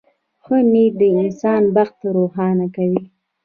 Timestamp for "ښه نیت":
0.43-0.93